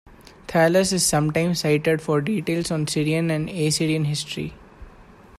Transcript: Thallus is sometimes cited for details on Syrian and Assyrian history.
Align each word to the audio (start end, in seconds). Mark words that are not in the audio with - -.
Thallus 0.47 0.91
is 0.93 1.05
sometimes 1.05 1.59
cited 1.59 2.01
for 2.01 2.21
details 2.21 2.71
on 2.71 2.87
Syrian 2.87 3.29
and 3.29 3.47
Assyrian 3.47 4.05
history. 4.05 4.55